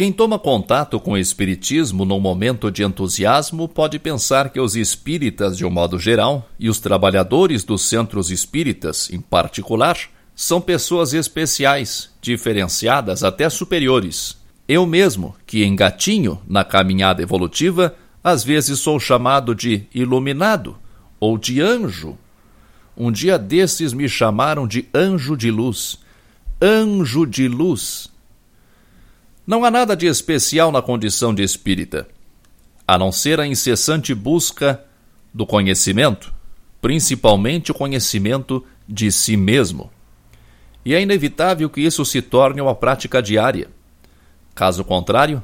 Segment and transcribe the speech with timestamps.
[0.00, 5.58] Quem toma contato com o Espiritismo num momento de entusiasmo pode pensar que os espíritas,
[5.58, 9.98] de um modo geral, e os trabalhadores dos centros espíritas, em particular,
[10.34, 14.38] são pessoas especiais, diferenciadas até superiores.
[14.66, 20.78] Eu mesmo, que engatinho na caminhada evolutiva, às vezes sou chamado de iluminado
[21.20, 22.16] ou de anjo.
[22.96, 25.98] Um dia desses me chamaram de anjo de luz.
[26.58, 28.09] Anjo de luz
[29.50, 32.06] não há nada de especial na condição de espírita,
[32.86, 34.80] a não ser a incessante busca
[35.34, 36.32] do conhecimento,
[36.80, 39.90] principalmente o conhecimento de si mesmo.
[40.84, 43.68] E é inevitável que isso se torne uma prática diária.
[44.54, 45.42] Caso contrário,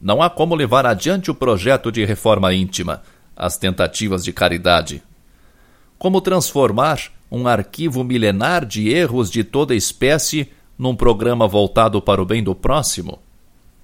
[0.00, 3.02] não há como levar adiante o projeto de reforma íntima,
[3.34, 5.02] as tentativas de caridade.
[5.98, 12.24] Como transformar um arquivo milenar de erros de toda espécie num programa voltado para o
[12.24, 13.18] bem do próximo?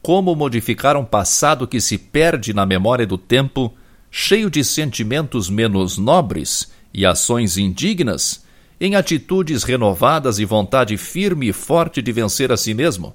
[0.09, 3.75] Como modificar um passado que se perde na memória do tempo,
[4.11, 8.43] cheio de sentimentos menos nobres e ações indignas,
[8.81, 13.15] em atitudes renovadas e vontade firme e forte de vencer a si mesmo,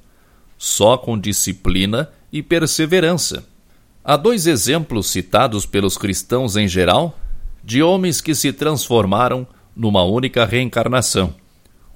[0.55, 3.43] só com disciplina e perseverança.
[4.03, 7.17] Há dois exemplos citados pelos cristãos em geral
[7.63, 11.33] de homens que se transformaram numa única reencarnação: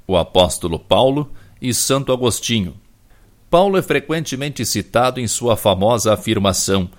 [0.07, 1.31] o apóstolo Paulo
[1.61, 2.73] e Santo Agostinho
[3.49, 6.89] Paulo é frequentemente citado em sua famosa afirmação: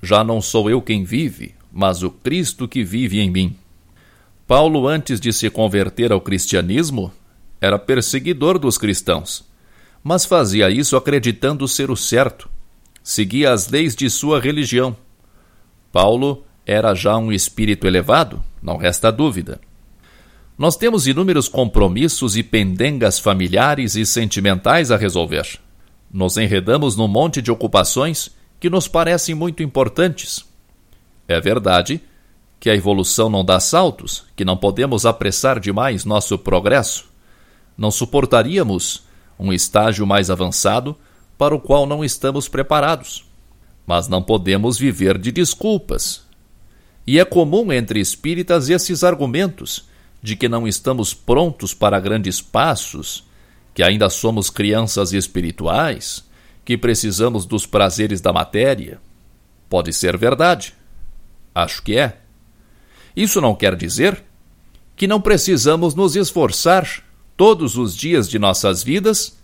[0.00, 3.56] Já não sou eu quem vive, mas o Cristo que vive em mim.
[4.46, 7.12] Paulo, antes de se converter ao cristianismo,
[7.60, 9.44] era perseguidor dos cristãos,
[10.04, 12.48] mas fazia isso acreditando ser o certo.
[13.02, 14.96] Seguia as leis de sua religião.
[15.90, 19.60] Paulo era já um espírito elevado, não resta dúvida.
[20.56, 25.61] Nós temos inúmeros compromissos e pendengas familiares e sentimentais a resolver
[26.12, 28.30] nos enredamos num monte de ocupações
[28.60, 30.44] que nos parecem muito importantes.
[31.26, 32.00] É verdade
[32.60, 37.06] que a evolução não dá saltos, que não podemos apressar demais nosso progresso.
[37.76, 39.04] Não suportaríamos
[39.38, 40.96] um estágio mais avançado
[41.36, 43.24] para o qual não estamos preparados.
[43.84, 46.22] Mas não podemos viver de desculpas.
[47.04, 49.88] E é comum entre espíritas esses argumentos
[50.22, 53.24] de que não estamos prontos para grandes passos
[53.74, 56.24] que ainda somos crianças espirituais,
[56.64, 59.00] que precisamos dos prazeres da matéria.
[59.68, 60.74] Pode ser verdade.
[61.54, 62.18] Acho que é.
[63.16, 64.22] Isso não quer dizer
[64.96, 67.02] que não precisamos nos esforçar
[67.36, 69.38] todos os dias de nossas vidas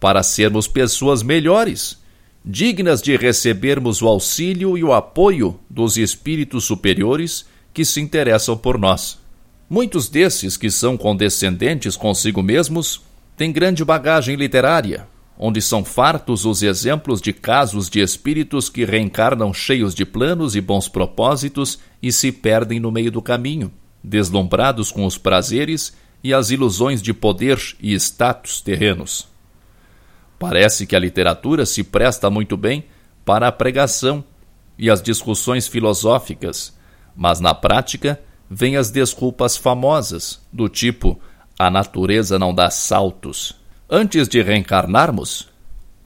[0.00, 2.00] para sermos pessoas melhores,
[2.44, 8.78] dignas de recebermos o auxílio e o apoio dos espíritos superiores que se interessam por
[8.78, 9.18] nós.
[9.68, 13.00] Muitos desses que são condescendentes consigo mesmos
[13.42, 19.52] tem grande bagagem literária, onde são fartos os exemplos de casos de espíritos que reencarnam
[19.52, 25.04] cheios de planos e bons propósitos e se perdem no meio do caminho, deslumbrados com
[25.04, 25.92] os prazeres
[26.22, 29.26] e as ilusões de poder e status terrenos.
[30.38, 32.84] Parece que a literatura se presta muito bem
[33.24, 34.22] para a pregação
[34.78, 36.78] e as discussões filosóficas,
[37.16, 41.20] mas na prática vêm as desculpas famosas, do tipo
[41.58, 43.54] a natureza não dá saltos.
[43.88, 45.48] Antes de reencarnarmos,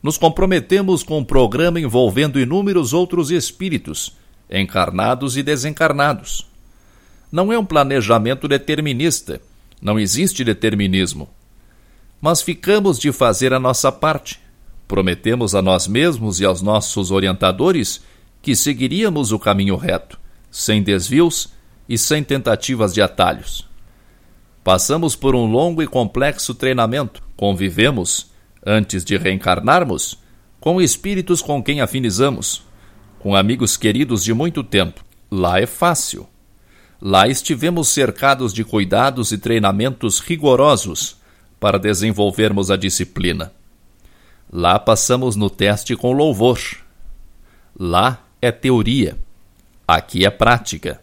[0.02, 4.16] nos comprometemos com um programa envolvendo inúmeros outros espíritos,
[4.50, 6.46] encarnados e desencarnados.
[7.30, 9.40] Não é um planejamento determinista,
[9.80, 11.28] não existe determinismo.
[12.20, 14.40] Mas ficamos de fazer a nossa parte.
[14.88, 18.00] Prometemos a nós mesmos e aos nossos orientadores
[18.40, 20.18] que seguiríamos o caminho reto,
[20.50, 21.48] sem desvios
[21.88, 23.68] e sem tentativas de atalhos.
[24.66, 27.22] Passamos por um longo e complexo treinamento.
[27.36, 28.33] Convivemos,
[28.66, 30.18] antes de reencarnarmos,
[30.59, 32.65] com espíritos com quem afinizamos,
[33.21, 35.04] com amigos queridos de muito tempo.
[35.30, 36.27] Lá é fácil.
[37.01, 41.16] Lá estivemos cercados de cuidados e treinamentos rigorosos
[41.60, 43.53] para desenvolvermos a disciplina.
[44.53, 46.59] Lá passamos no teste com louvor.
[47.78, 49.16] Lá é teoria.
[49.86, 51.01] Aqui é prática.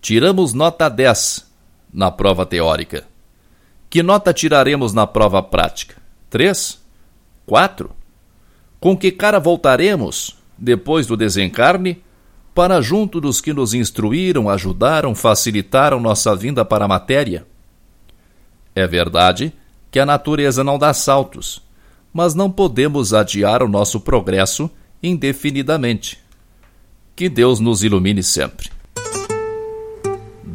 [0.00, 1.47] Tiramos nota 10
[1.92, 3.06] na prova teórica.
[3.90, 5.96] Que nota tiraremos na prova prática?
[6.28, 6.82] Três?
[7.46, 7.90] Quatro?
[8.78, 12.02] Com que cara voltaremos, depois do desencarne,
[12.54, 17.46] para junto dos que nos instruíram, ajudaram, facilitaram nossa vinda para a matéria?
[18.74, 19.52] É verdade
[19.90, 21.62] que a natureza não dá saltos,
[22.12, 24.70] mas não podemos adiar o nosso progresso
[25.02, 26.18] indefinidamente.
[27.16, 28.70] Que Deus nos ilumine sempre.